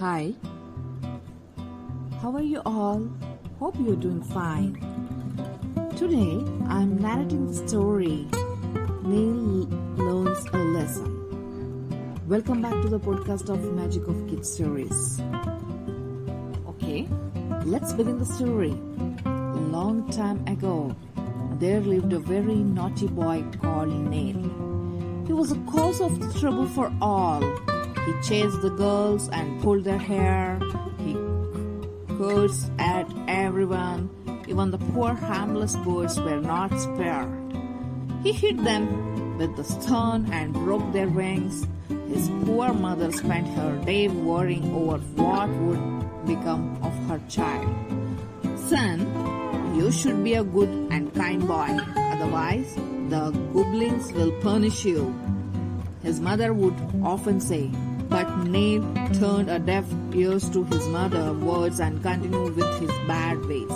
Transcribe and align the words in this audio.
Hi. 0.00 0.32
How 2.20 2.34
are 2.34 2.42
you 2.42 2.62
all? 2.64 3.08
Hope 3.58 3.76
you're 3.78 3.96
doing 3.96 4.22
fine. 4.22 4.74
Today 5.96 6.42
I'm 6.68 6.98
narrating 6.98 7.46
the 7.46 7.68
story 7.68 8.26
Neil. 9.02 9.79
Welcome 12.30 12.62
back 12.62 12.80
to 12.82 12.88
the 12.88 13.00
podcast 13.00 13.48
of 13.50 13.58
Magic 13.74 14.06
of 14.06 14.14
Kids 14.28 14.48
series. 14.56 15.20
Okay, 16.68 17.08
let's 17.64 17.92
begin 17.92 18.20
the 18.20 18.24
story. 18.24 18.70
Long 19.74 20.08
time 20.12 20.46
ago, 20.46 20.94
there 21.58 21.80
lived 21.80 22.12
a 22.12 22.20
very 22.20 22.54
naughty 22.54 23.08
boy 23.08 23.42
called 23.60 23.88
Neil. 23.88 24.44
He 25.26 25.32
was 25.32 25.50
a 25.50 25.58
cause 25.72 26.00
of 26.00 26.12
trouble 26.38 26.68
for 26.68 26.92
all. 27.02 27.42
He 28.06 28.12
chased 28.22 28.62
the 28.62 28.70
girls 28.78 29.28
and 29.30 29.60
pulled 29.60 29.82
their 29.82 29.98
hair. 29.98 30.60
He 30.98 31.14
cursed 32.16 32.70
at 32.78 33.12
everyone. 33.26 34.08
Even 34.46 34.70
the 34.70 34.78
poor 34.94 35.14
harmless 35.14 35.74
boys 35.74 36.20
were 36.20 36.40
not 36.40 36.78
spared. 36.78 37.28
He 38.22 38.30
hit 38.30 38.62
them 38.62 39.19
with 39.40 39.56
the 39.56 39.64
stone 39.64 40.30
and 40.32 40.52
broke 40.52 40.92
their 40.92 41.08
wings. 41.08 41.66
His 42.12 42.28
poor 42.44 42.74
mother 42.74 43.10
spent 43.10 43.48
her 43.56 43.72
day 43.86 44.06
worrying 44.08 44.74
over 44.74 44.98
what 45.16 45.48
would 45.48 46.26
become 46.26 46.76
of 46.82 46.92
her 47.08 47.18
child. 47.26 47.74
Son, 48.68 49.00
you 49.74 49.90
should 49.90 50.22
be 50.22 50.34
a 50.34 50.44
good 50.44 50.68
and 50.90 51.12
kind 51.14 51.46
boy, 51.48 51.78
otherwise, 51.96 52.74
the 53.08 53.30
goblins 53.54 54.12
will 54.12 54.32
punish 54.42 54.84
you. 54.84 55.08
His 56.02 56.20
mother 56.20 56.52
would 56.52 56.76
often 57.02 57.40
say, 57.40 57.70
but 58.10 58.28
Neil 58.44 58.82
turned 59.14 59.48
a 59.48 59.58
deaf 59.58 59.86
ears 60.12 60.50
to 60.50 60.64
his 60.64 60.86
mother's 60.88 61.36
words 61.38 61.80
and 61.80 62.02
continued 62.02 62.56
with 62.56 62.80
his 62.80 62.92
bad 63.08 63.42
ways. 63.46 63.72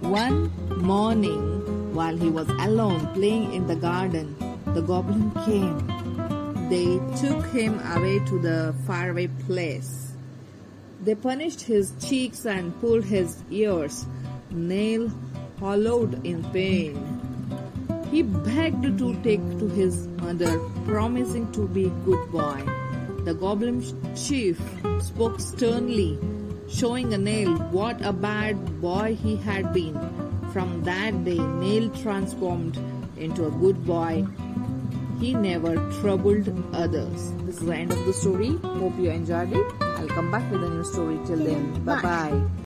One 0.00 0.52
morning, 0.78 1.94
while 1.94 2.16
he 2.16 2.30
was 2.30 2.48
alone 2.48 3.06
playing 3.14 3.52
in 3.52 3.66
the 3.66 3.76
garden, 3.76 4.36
the 4.74 4.82
goblin 4.82 5.30
came. 5.44 5.76
They 6.68 6.98
took 7.20 7.44
him 7.46 7.78
away 7.94 8.20
to 8.26 8.38
the 8.38 8.74
faraway 8.86 9.26
place. 9.46 10.12
They 11.02 11.14
punished 11.14 11.62
his 11.62 11.92
cheeks 12.00 12.46
and 12.46 12.78
pulled 12.80 13.04
his 13.04 13.36
ears. 13.50 14.06
Neil 14.50 15.10
hollowed 15.58 16.24
in 16.24 16.44
pain. 16.52 16.96
He 18.10 18.22
begged 18.22 18.98
to 18.98 19.14
take 19.22 19.42
to 19.58 19.68
his 19.68 20.06
mother, 20.22 20.58
promising 20.86 21.50
to 21.52 21.66
be 21.68 21.90
good 22.04 22.30
boy. 22.30 22.62
The 23.24 23.34
goblin 23.34 23.82
chief 24.16 24.60
spoke 25.00 25.40
sternly, 25.40 26.18
showing 26.68 27.12
a 27.14 27.18
nail 27.18 27.54
what 27.70 28.04
a 28.04 28.12
bad 28.12 28.80
boy 28.80 29.18
he 29.22 29.36
had 29.36 29.72
been. 29.72 29.98
From 30.52 30.82
that 30.84 31.24
day, 31.24 31.38
Neil 31.38 31.88
transformed 32.02 32.78
into 33.16 33.46
a 33.46 33.50
good 33.50 33.86
boy. 33.86 34.26
He 35.18 35.32
never 35.32 35.76
troubled 36.00 36.48
others. 36.74 37.32
This 37.44 37.56
is 37.56 37.66
the 37.66 37.74
end 37.74 37.92
of 37.92 38.04
the 38.04 38.12
story. 38.12 38.56
Hope 38.58 38.98
you 38.98 39.10
enjoyed 39.10 39.52
it. 39.52 39.66
I'll 39.80 40.08
come 40.08 40.30
back 40.30 40.50
with 40.50 40.62
a 40.62 40.68
new 40.68 40.84
story 40.84 41.18
till 41.24 41.38
then. 41.38 41.84
Bye 41.84 42.02
bye. 42.02 42.61